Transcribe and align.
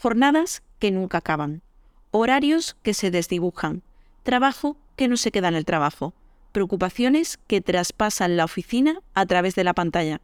Jornadas 0.00 0.62
que 0.78 0.90
nunca 0.90 1.18
acaban, 1.18 1.60
horarios 2.10 2.74
que 2.82 2.94
se 2.94 3.10
desdibujan, 3.10 3.82
trabajo 4.22 4.78
que 4.96 5.08
no 5.08 5.18
se 5.18 5.30
queda 5.30 5.48
en 5.48 5.54
el 5.54 5.66
trabajo, 5.66 6.14
preocupaciones 6.52 7.38
que 7.46 7.60
traspasan 7.60 8.38
la 8.38 8.46
oficina 8.46 9.02
a 9.12 9.26
través 9.26 9.54
de 9.56 9.64
la 9.64 9.74
pantalla. 9.74 10.22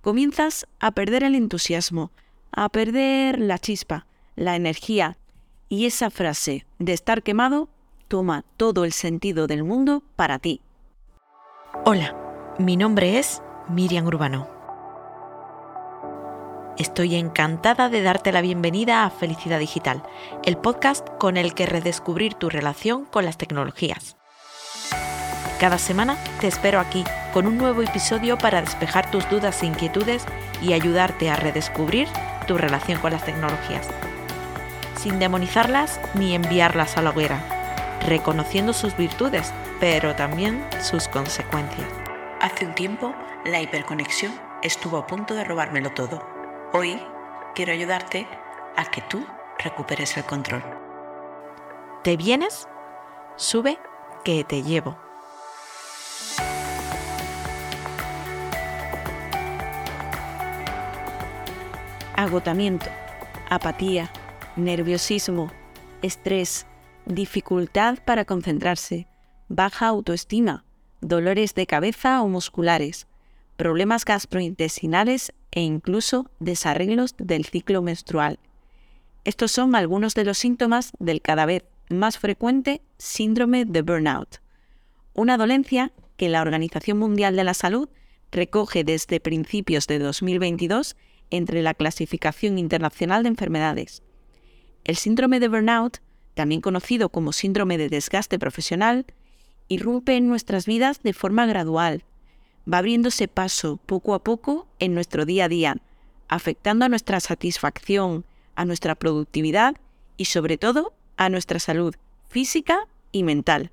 Comienzas 0.00 0.66
a 0.80 0.90
perder 0.90 1.22
el 1.22 1.36
entusiasmo, 1.36 2.10
a 2.50 2.68
perder 2.70 3.38
la 3.38 3.60
chispa, 3.60 4.06
la 4.34 4.56
energía, 4.56 5.16
y 5.68 5.86
esa 5.86 6.10
frase 6.10 6.66
de 6.80 6.92
estar 6.92 7.22
quemado 7.22 7.68
toma 8.08 8.44
todo 8.56 8.84
el 8.84 8.92
sentido 8.92 9.46
del 9.46 9.62
mundo 9.62 10.02
para 10.16 10.40
ti. 10.40 10.60
Hola, 11.84 12.56
mi 12.58 12.76
nombre 12.76 13.20
es 13.20 13.40
Miriam 13.68 14.06
Urbano. 14.06 14.53
Estoy 16.76 17.14
encantada 17.14 17.88
de 17.88 18.02
darte 18.02 18.32
la 18.32 18.40
bienvenida 18.40 19.04
a 19.04 19.10
Felicidad 19.10 19.60
Digital, 19.60 20.02
el 20.42 20.56
podcast 20.56 21.08
con 21.20 21.36
el 21.36 21.54
que 21.54 21.66
redescubrir 21.66 22.34
tu 22.34 22.50
relación 22.50 23.04
con 23.04 23.24
las 23.24 23.38
tecnologías. 23.38 24.16
Cada 25.60 25.78
semana 25.78 26.16
te 26.40 26.48
espero 26.48 26.80
aquí 26.80 27.04
con 27.32 27.46
un 27.46 27.58
nuevo 27.58 27.82
episodio 27.82 28.36
para 28.38 28.60
despejar 28.60 29.08
tus 29.08 29.28
dudas 29.30 29.62
e 29.62 29.66
inquietudes 29.66 30.24
y 30.62 30.72
ayudarte 30.72 31.30
a 31.30 31.36
redescubrir 31.36 32.08
tu 32.48 32.58
relación 32.58 32.98
con 32.98 33.12
las 33.12 33.24
tecnologías, 33.24 33.88
sin 34.96 35.20
demonizarlas 35.20 36.00
ni 36.14 36.34
enviarlas 36.34 36.96
a 36.96 37.02
la 37.02 37.10
hoguera, 37.10 38.00
reconociendo 38.04 38.72
sus 38.72 38.96
virtudes, 38.96 39.52
pero 39.78 40.16
también 40.16 40.66
sus 40.82 41.06
consecuencias. 41.06 41.86
Hace 42.40 42.66
un 42.66 42.74
tiempo, 42.74 43.14
la 43.44 43.62
hiperconexión 43.62 44.32
estuvo 44.64 44.98
a 44.98 45.06
punto 45.06 45.34
de 45.34 45.44
robármelo 45.44 45.92
todo. 45.92 46.33
Hoy 46.72 47.00
quiero 47.54 47.72
ayudarte 47.72 48.26
a 48.76 48.90
que 48.90 49.02
tú 49.02 49.24
recuperes 49.58 50.16
el 50.16 50.24
control. 50.24 50.62
¿Te 52.02 52.16
vienes? 52.16 52.68
Sube 53.36 53.78
que 54.24 54.44
te 54.44 54.62
llevo. 54.62 55.04
agotamiento, 62.24 62.86
apatía, 63.50 64.10
nerviosismo, 64.56 65.50
estrés, 66.02 66.66
dificultad 67.06 67.98
para 68.04 68.24
concentrarse, 68.24 69.06
baja 69.48 69.88
autoestima, 69.88 70.64
dolores 71.00 71.54
de 71.54 71.66
cabeza 71.66 72.22
o 72.22 72.28
musculares, 72.28 73.06
problemas 73.56 74.04
gastrointestinales 74.04 75.32
e 75.54 75.62
incluso 75.62 76.28
desarreglos 76.40 77.14
del 77.16 77.44
ciclo 77.46 77.80
menstrual. 77.80 78.40
Estos 79.24 79.52
son 79.52 79.76
algunos 79.76 80.14
de 80.14 80.24
los 80.24 80.36
síntomas 80.36 80.92
del 80.98 81.22
cada 81.22 81.46
vez 81.46 81.64
más 81.88 82.18
frecuente 82.18 82.82
síndrome 82.98 83.64
de 83.64 83.82
burnout, 83.82 84.40
una 85.14 85.36
dolencia 85.36 85.92
que 86.16 86.28
la 86.28 86.42
Organización 86.42 86.98
Mundial 86.98 87.36
de 87.36 87.44
la 87.44 87.54
Salud 87.54 87.88
recoge 88.32 88.82
desde 88.82 89.20
principios 89.20 89.86
de 89.86 90.00
2022 90.00 90.96
entre 91.30 91.62
la 91.62 91.74
clasificación 91.74 92.58
internacional 92.58 93.22
de 93.22 93.28
enfermedades. 93.28 94.02
El 94.82 94.96
síndrome 94.96 95.38
de 95.38 95.48
burnout, 95.48 95.98
también 96.34 96.60
conocido 96.60 97.10
como 97.10 97.32
síndrome 97.32 97.78
de 97.78 97.88
desgaste 97.88 98.40
profesional, 98.40 99.06
irrumpe 99.68 100.16
en 100.16 100.28
nuestras 100.28 100.66
vidas 100.66 101.00
de 101.02 101.12
forma 101.12 101.46
gradual. 101.46 102.04
Va 102.70 102.78
abriéndose 102.78 103.28
paso 103.28 103.78
poco 103.84 104.14
a 104.14 104.24
poco 104.24 104.66
en 104.78 104.94
nuestro 104.94 105.24
día 105.24 105.44
a 105.44 105.48
día, 105.48 105.76
afectando 106.28 106.84
a 106.84 106.88
nuestra 106.88 107.20
satisfacción, 107.20 108.24
a 108.54 108.64
nuestra 108.64 108.94
productividad 108.94 109.76
y 110.16 110.26
sobre 110.26 110.56
todo 110.58 110.94
a 111.16 111.28
nuestra 111.28 111.58
salud 111.58 111.94
física 112.28 112.88
y 113.12 113.22
mental. 113.22 113.70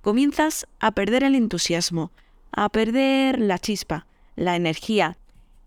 Comienzas 0.00 0.66
a 0.80 0.92
perder 0.92 1.24
el 1.24 1.34
entusiasmo, 1.34 2.10
a 2.52 2.68
perder 2.68 3.38
la 3.38 3.58
chispa, 3.58 4.06
la 4.36 4.56
energía, 4.56 5.18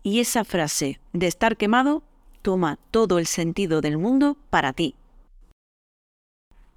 y 0.02 0.20
esa 0.20 0.44
frase 0.44 1.00
de 1.12 1.26
estar 1.26 1.56
quemado 1.56 2.02
toma 2.42 2.78
todo 2.90 3.18
el 3.18 3.26
sentido 3.26 3.80
del 3.80 3.98
mundo 3.98 4.36
para 4.48 4.72
ti. 4.72 4.94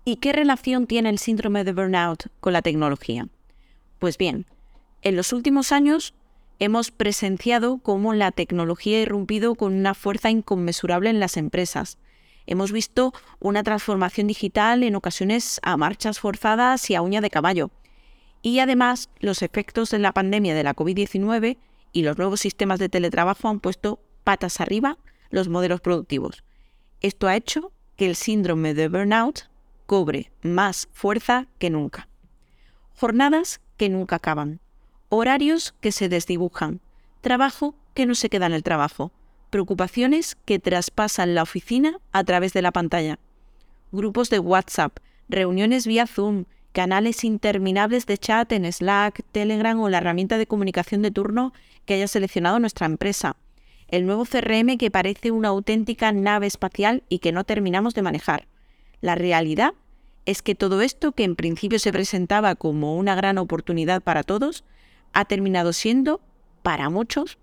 ¿Y 0.05 0.17
qué 0.17 0.33
relación 0.33 0.87
tiene 0.87 1.09
el 1.09 1.19
síndrome 1.19 1.63
de 1.63 1.71
burnout 1.71 2.27
con 2.41 2.51
la 2.51 2.61
tecnología? 2.61 3.27
Pues 3.99 4.17
bien, 4.17 4.45
en 5.03 5.17
los 5.17 5.33
últimos 5.33 5.71
años 5.71 6.13
hemos 6.59 6.91
presenciado 6.91 7.77
cómo 7.79 8.13
la 8.13 8.31
tecnología 8.31 8.97
ha 8.97 9.01
irrumpido 9.01 9.55
con 9.55 9.73
una 9.73 9.93
fuerza 9.93 10.29
inconmensurable 10.29 11.09
en 11.09 11.19
las 11.19 11.35
empresas. 11.35 11.97
Hemos 12.45 12.71
visto 12.71 13.13
una 13.39 13.63
transformación 13.63 14.27
digital 14.27 14.83
en 14.83 14.95
ocasiones 14.95 15.59
a 15.63 15.77
marchas 15.77 16.19
forzadas 16.19 16.89
y 16.89 16.95
a 16.95 17.01
uña 17.01 17.21
de 17.21 17.29
caballo. 17.29 17.69
Y 18.41 18.59
además, 18.59 19.09
los 19.19 19.41
efectos 19.41 19.89
de 19.91 19.99
la 19.99 20.13
pandemia 20.13 20.55
de 20.55 20.63
la 20.63 20.75
COVID-19 20.75 21.57
y 21.91 22.01
los 22.03 22.17
nuevos 22.17 22.39
sistemas 22.39 22.79
de 22.79 22.89
teletrabajo 22.89 23.49
han 23.49 23.59
puesto 23.59 23.99
patas 24.23 24.61
arriba 24.61 24.97
los 25.29 25.49
modelos 25.49 25.81
productivos. 25.81 26.43
Esto 27.01 27.27
ha 27.27 27.35
hecho 27.35 27.71
que 27.97 28.05
el 28.05 28.15
síndrome 28.15 28.73
de 28.73 28.87
burnout 28.87 29.49
cobre 29.85 30.31
más 30.41 30.87
fuerza 30.93 31.47
que 31.59 31.69
nunca. 31.69 32.07
Jornadas 32.95 33.59
que 33.77 33.89
nunca 33.89 34.17
acaban, 34.17 34.59
horarios 35.15 35.75
que 35.79 35.91
se 35.91 36.09
desdibujan, 36.09 36.81
trabajo 37.21 37.75
que 37.93 38.07
no 38.07 38.15
se 38.15 38.29
queda 38.29 38.47
en 38.47 38.53
el 38.53 38.63
trabajo, 38.63 39.11
preocupaciones 39.51 40.35
que 40.45 40.57
traspasan 40.57 41.35
la 41.35 41.43
oficina 41.43 41.99
a 42.11 42.23
través 42.23 42.53
de 42.53 42.63
la 42.63 42.71
pantalla, 42.71 43.19
grupos 43.91 44.31
de 44.31 44.39
WhatsApp, 44.39 44.97
reuniones 45.29 45.85
vía 45.85 46.07
Zoom, 46.07 46.45
canales 46.71 47.23
interminables 47.23 48.07
de 48.07 48.17
chat 48.17 48.51
en 48.53 48.65
Slack, 48.71 49.23
Telegram 49.31 49.79
o 49.79 49.89
la 49.89 49.99
herramienta 49.99 50.39
de 50.39 50.47
comunicación 50.47 51.03
de 51.03 51.11
turno 51.11 51.53
que 51.85 51.93
haya 51.93 52.07
seleccionado 52.07 52.57
nuestra 52.59 52.87
empresa. 52.87 53.35
El 53.89 54.07
nuevo 54.07 54.25
CRM 54.25 54.79
que 54.79 54.89
parece 54.89 55.29
una 55.29 55.49
auténtica 55.49 56.11
nave 56.11 56.47
espacial 56.47 57.03
y 57.07 57.19
que 57.19 57.31
no 57.31 57.43
terminamos 57.43 57.93
de 57.93 58.01
manejar. 58.01 58.47
La 59.01 59.13
realidad 59.13 59.75
es 60.25 60.41
que 60.41 60.55
todo 60.55 60.81
esto, 60.81 61.11
que 61.11 61.23
en 61.23 61.35
principio 61.35 61.77
se 61.77 61.91
presentaba 61.91 62.55
como 62.55 62.97
una 62.97 63.13
gran 63.13 63.37
oportunidad 63.37 64.01
para 64.01 64.23
todos, 64.23 64.63
ha 65.13 65.25
terminado 65.25 65.73
siendo, 65.73 66.21
para 66.61 66.89
muchos, 66.89 67.37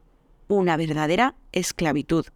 una 0.48 0.76
verdadera 0.76 1.34
esclavitud. 1.52 2.26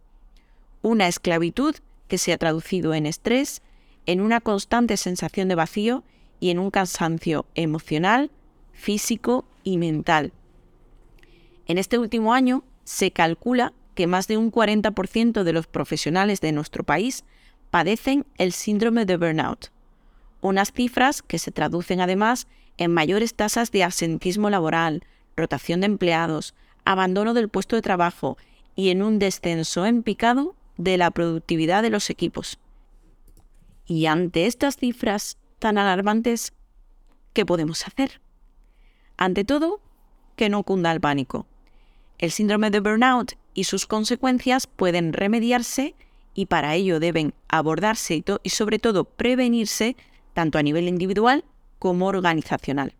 Una 0.81 1.07
esclavitud 1.07 1.75
que 2.07 2.17
se 2.17 2.33
ha 2.33 2.37
traducido 2.37 2.93
en 2.93 3.05
estrés, 3.05 3.61
en 4.05 4.21
una 4.21 4.41
constante 4.41 4.97
sensación 4.97 5.47
de 5.47 5.55
vacío 5.55 6.03
y 6.39 6.49
en 6.49 6.59
un 6.59 6.71
cansancio 6.71 7.45
emocional, 7.55 8.31
físico 8.71 9.45
y 9.63 9.77
mental. 9.77 10.31
En 11.67 11.77
este 11.77 11.97
último 11.97 12.33
año 12.33 12.63
se 12.83 13.11
calcula 13.11 13.73
que 13.95 14.07
más 14.07 14.27
de 14.27 14.37
un 14.37 14.51
40% 14.51 15.43
de 15.43 15.53
los 15.53 15.67
profesionales 15.67 16.41
de 16.41 16.51
nuestro 16.51 16.83
país 16.83 17.23
padecen 17.71 18.25
el 18.37 18.51
síndrome 18.51 19.05
de 19.05 19.17
burnout, 19.17 19.71
unas 20.41 20.71
cifras 20.71 21.21
que 21.21 21.39
se 21.39 21.51
traducen 21.51 22.01
además 22.01 22.47
en 22.77 22.93
mayores 22.93 23.33
tasas 23.33 23.71
de 23.71 23.83
absentismo 23.83 24.49
laboral, 24.49 25.03
rotación 25.35 25.81
de 25.81 25.87
empleados, 25.87 26.53
abandono 26.85 27.33
del 27.33 27.49
puesto 27.49 27.75
de 27.75 27.81
trabajo 27.81 28.37
y 28.75 28.89
en 28.89 29.01
un 29.01 29.19
descenso 29.19 29.85
en 29.85 30.03
picado 30.03 30.55
de 30.77 30.97
la 30.97 31.11
productividad 31.11 31.81
de 31.81 31.89
los 31.89 32.09
equipos. 32.09 32.59
Y 33.85 34.07
ante 34.07 34.45
estas 34.45 34.77
cifras 34.77 35.37
tan 35.59 35.77
alarmantes, 35.77 36.53
¿qué 37.33 37.45
podemos 37.45 37.87
hacer? 37.87 38.21
Ante 39.17 39.45
todo, 39.45 39.79
que 40.35 40.49
no 40.49 40.63
cunda 40.63 40.91
el 40.91 40.99
pánico. 40.99 41.45
El 42.17 42.31
síndrome 42.31 42.71
de 42.71 42.79
burnout 42.79 43.33
y 43.53 43.65
sus 43.65 43.85
consecuencias 43.85 44.67
pueden 44.67 45.13
remediarse 45.13 45.95
y 46.33 46.47
para 46.47 46.75
ello 46.75 46.99
deben 46.99 47.33
abordarse 47.47 48.23
y, 48.43 48.49
sobre 48.49 48.79
todo 48.79 49.05
prevenirse 49.05 49.95
tanto 50.33 50.57
a 50.57 50.63
nivel 50.63 50.87
individual 50.87 51.45
como 51.79 52.07
organizacional. 52.07 52.93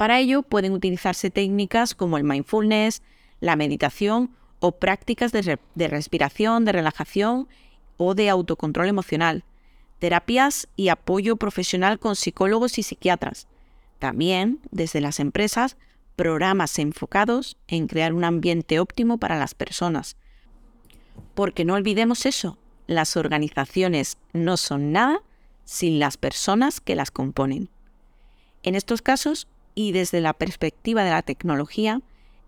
Para 0.00 0.18
ello 0.18 0.40
pueden 0.40 0.72
utilizarse 0.72 1.28
técnicas 1.28 1.94
como 1.94 2.16
el 2.16 2.24
mindfulness, 2.24 3.02
la 3.40 3.54
meditación 3.54 4.34
o 4.58 4.72
prácticas 4.72 5.30
de, 5.30 5.58
respiración, 5.88 6.64
de 6.64 6.72
relajación 6.72 7.48
o 7.98 8.14
de 8.14 8.30
autocontrol 8.30 8.88
emocional, 8.88 9.44
terapias 9.98 10.68
y 10.74 10.88
apoyo 10.88 11.36
profesional 11.36 11.98
con 11.98 12.16
psicólogos 12.16 12.78
y 12.78 12.82
psiquiatras. 12.82 13.46
También, 13.98 14.60
desde 14.70 15.02
las 15.02 15.20
empresas, 15.20 15.76
programas 16.16 16.78
enfocados 16.78 17.58
en 17.68 17.86
crear 17.86 18.14
un 18.14 18.24
ambiente 18.24 18.80
óptimo 18.80 19.18
para 19.18 19.38
las 19.38 19.54
personas. 19.54 20.16
Porque 21.34 21.66
no 21.66 21.74
olvidemos 21.74 22.24
eso, 22.24 22.56
las 22.86 23.18
organizaciones 23.18 24.16
no 24.32 24.56
son 24.56 24.92
nada 24.92 25.20
sin 25.66 25.98
las 25.98 26.16
personas 26.16 26.80
que 26.80 26.96
las 26.96 27.10
componen. 27.10 27.68
En 28.62 28.74
estos 28.74 29.02
casos, 29.02 29.46
y 29.74 29.92
desde 29.92 30.20
la 30.20 30.32
perspectiva 30.32 31.04
de 31.04 31.10
la 31.10 31.22
tecnología, 31.22 32.00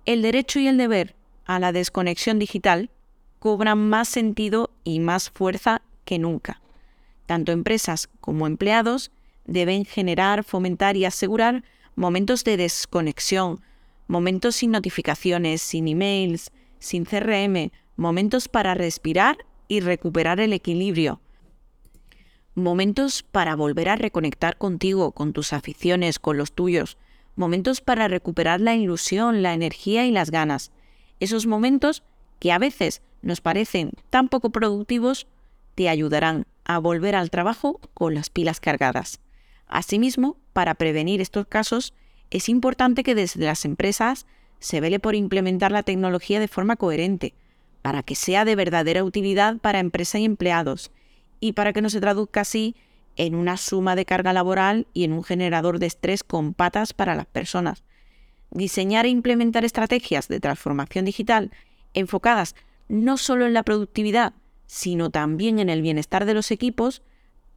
el 0.04 0.22
derecho 0.22 0.58
y 0.58 0.66
el 0.66 0.78
deber 0.78 1.14
a 1.44 1.58
la 1.58 1.72
desconexión 1.72 2.38
digital 2.38 2.90
cobran 3.38 3.88
más 3.88 4.08
sentido 4.08 4.70
y 4.84 5.00
más 5.00 5.30
fuerza 5.30 5.82
que 6.04 6.18
nunca. 6.18 6.60
Tanto 7.26 7.52
empresas 7.52 8.08
como 8.20 8.46
empleados 8.46 9.10
deben 9.44 9.84
generar, 9.84 10.44
fomentar 10.44 10.96
y 10.96 11.04
asegurar 11.04 11.64
momentos 11.94 12.44
de 12.44 12.56
desconexión, 12.56 13.60
momentos 14.06 14.56
sin 14.56 14.70
notificaciones, 14.70 15.62
sin 15.62 15.88
emails, 15.88 16.52
sin 16.78 17.04
CRM, 17.04 17.70
momentos 17.96 18.48
para 18.48 18.74
respirar 18.74 19.38
y 19.68 19.80
recuperar 19.80 20.40
el 20.40 20.52
equilibrio, 20.52 21.20
momentos 22.54 23.22
para 23.22 23.56
volver 23.56 23.88
a 23.88 23.96
reconectar 23.96 24.58
contigo, 24.58 25.12
con 25.12 25.32
tus 25.32 25.52
aficiones, 25.52 26.18
con 26.18 26.36
los 26.36 26.52
tuyos, 26.52 26.98
momentos 27.36 27.80
para 27.80 28.08
recuperar 28.08 28.60
la 28.60 28.74
ilusión, 28.74 29.42
la 29.42 29.54
energía 29.54 30.06
y 30.06 30.10
las 30.10 30.30
ganas. 30.30 30.70
Esos 31.20 31.46
momentos 31.46 32.02
que 32.38 32.52
a 32.52 32.58
veces 32.58 33.02
nos 33.22 33.40
parecen 33.40 33.92
tan 34.10 34.28
poco 34.28 34.50
productivos, 34.50 35.26
te 35.74 35.88
ayudarán 35.88 36.46
a 36.64 36.78
volver 36.78 37.14
al 37.14 37.30
trabajo 37.30 37.80
con 37.94 38.14
las 38.14 38.30
pilas 38.30 38.60
cargadas. 38.60 39.20
Asimismo, 39.66 40.36
para 40.52 40.74
prevenir 40.74 41.20
estos 41.20 41.46
casos, 41.46 41.94
es 42.30 42.48
importante 42.48 43.02
que 43.02 43.14
desde 43.14 43.44
las 43.44 43.64
empresas 43.64 44.26
se 44.58 44.80
vele 44.80 45.00
por 45.00 45.14
implementar 45.14 45.72
la 45.72 45.82
tecnología 45.82 46.40
de 46.40 46.48
forma 46.48 46.76
coherente, 46.76 47.34
para 47.80 48.02
que 48.02 48.14
sea 48.14 48.44
de 48.44 48.54
verdadera 48.54 49.04
utilidad 49.04 49.58
para 49.58 49.80
empresa 49.80 50.18
y 50.18 50.24
empleados, 50.24 50.90
y 51.40 51.52
para 51.52 51.72
que 51.72 51.82
no 51.82 51.90
se 51.90 52.00
traduzca 52.00 52.42
así 52.42 52.76
en 53.16 53.34
una 53.34 53.56
suma 53.56 53.96
de 53.96 54.04
carga 54.04 54.32
laboral 54.32 54.86
y 54.92 55.04
en 55.04 55.12
un 55.12 55.24
generador 55.24 55.78
de 55.78 55.86
estrés 55.86 56.24
con 56.24 56.54
patas 56.54 56.92
para 56.92 57.14
las 57.14 57.26
personas. 57.26 57.84
Diseñar 58.50 59.06
e 59.06 59.10
implementar 59.10 59.64
estrategias 59.64 60.28
de 60.28 60.40
transformación 60.40 61.04
digital 61.04 61.50
enfocadas 61.94 62.54
no 62.88 63.16
solo 63.16 63.46
en 63.46 63.54
la 63.54 63.62
productividad, 63.62 64.34
sino 64.66 65.10
también 65.10 65.58
en 65.58 65.68
el 65.68 65.82
bienestar 65.82 66.24
de 66.24 66.34
los 66.34 66.50
equipos, 66.50 67.02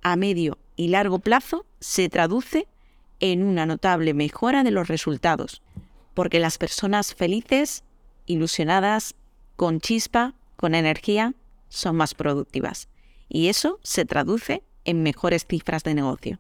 a 0.02 0.16
medio 0.16 0.58
y 0.76 0.90
largo 0.90 1.20
plazo 1.20 1.66
se 1.80 2.10
traduce 2.10 2.68
en 3.20 3.44
una 3.44 3.66
notable 3.66 4.14
mejora 4.14 4.64
de 4.64 4.72
los 4.72 4.88
resultados, 4.88 5.62
porque 6.14 6.40
las 6.40 6.58
personas 6.58 7.16
felices, 7.16 7.84
ilusionadas, 8.26 9.16
con 9.56 9.80
chispa, 9.80 10.34
con 10.56 10.76
energía, 10.76 11.34
son 11.70 11.96
más 11.96 12.14
productivas. 12.14 12.90
Y 13.30 13.48
eso 13.48 13.80
se 13.84 14.06
traduce 14.06 14.64
en 14.86 15.04
mejores 15.04 15.46
cifras 15.48 15.84
de 15.84 15.94
negocio. 15.94 16.40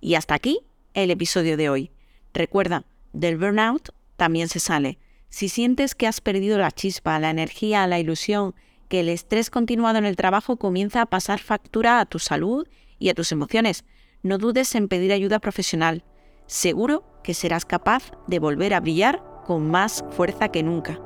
Y 0.00 0.14
hasta 0.14 0.34
aquí 0.34 0.60
el 0.94 1.10
episodio 1.10 1.56
de 1.56 1.70
hoy. 1.70 1.90
Recuerda, 2.34 2.84
del 3.12 3.38
burnout 3.38 3.90
también 4.16 4.48
se 4.48 4.60
sale. 4.60 4.98
Si 5.30 5.48
sientes 5.48 5.94
que 5.94 6.06
has 6.06 6.20
perdido 6.20 6.58
la 6.58 6.70
chispa, 6.70 7.18
la 7.18 7.30
energía, 7.30 7.86
la 7.86 7.98
ilusión, 7.98 8.54
que 8.88 9.00
el 9.00 9.08
estrés 9.08 9.50
continuado 9.50 9.98
en 9.98 10.06
el 10.06 10.16
trabajo 10.16 10.56
comienza 10.56 11.02
a 11.02 11.06
pasar 11.06 11.40
factura 11.40 12.00
a 12.00 12.06
tu 12.06 12.18
salud 12.18 12.66
y 12.98 13.10
a 13.10 13.14
tus 13.14 13.32
emociones, 13.32 13.84
no 14.22 14.38
dudes 14.38 14.74
en 14.74 14.88
pedir 14.88 15.12
ayuda 15.12 15.38
profesional. 15.38 16.04
Seguro 16.46 17.04
que 17.22 17.34
serás 17.34 17.64
capaz 17.64 18.10
de 18.26 18.38
volver 18.38 18.74
a 18.74 18.80
brillar 18.80 19.22
con 19.46 19.70
más 19.70 20.04
fuerza 20.10 20.48
que 20.48 20.62
nunca. 20.62 20.98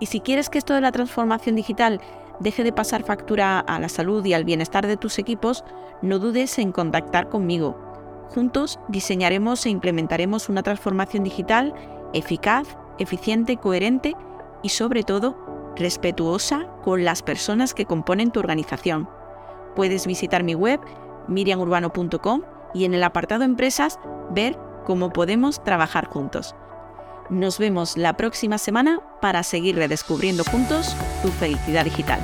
Y 0.00 0.06
si 0.06 0.20
quieres 0.20 0.50
que 0.50 0.58
esto 0.58 0.74
de 0.74 0.80
la 0.80 0.92
transformación 0.92 1.56
digital 1.56 2.00
deje 2.40 2.64
de 2.64 2.72
pasar 2.72 3.02
factura 3.04 3.60
a 3.60 3.78
la 3.78 3.88
salud 3.88 4.24
y 4.24 4.34
al 4.34 4.44
bienestar 4.44 4.86
de 4.86 4.96
tus 4.96 5.18
equipos, 5.18 5.64
no 6.02 6.18
dudes 6.18 6.58
en 6.58 6.72
contactar 6.72 7.28
conmigo. 7.28 7.78
Juntos 8.34 8.80
diseñaremos 8.88 9.64
e 9.66 9.70
implementaremos 9.70 10.48
una 10.48 10.62
transformación 10.62 11.24
digital 11.24 11.74
eficaz, 12.12 12.76
eficiente, 12.98 13.56
coherente 13.56 14.14
y 14.62 14.70
sobre 14.70 15.02
todo 15.02 15.36
respetuosa 15.76 16.66
con 16.82 17.04
las 17.04 17.22
personas 17.22 17.74
que 17.74 17.84
componen 17.84 18.30
tu 18.30 18.40
organización. 18.40 19.08
Puedes 19.74 20.06
visitar 20.06 20.44
mi 20.44 20.54
web 20.54 20.80
miriamurbano.com 21.28 22.42
y 22.72 22.84
en 22.84 22.94
el 22.94 23.02
apartado 23.02 23.44
Empresas 23.44 23.98
ver 24.30 24.58
cómo 24.84 25.10
podemos 25.10 25.62
trabajar 25.64 26.06
juntos. 26.06 26.54
Nos 27.30 27.58
vemos 27.58 27.96
la 27.96 28.16
próxima 28.16 28.58
semana 28.58 29.00
para 29.20 29.42
seguir 29.42 29.76
redescubriendo 29.76 30.44
juntos 30.44 30.94
tu 31.22 31.28
felicidad 31.28 31.84
digital. 31.84 32.20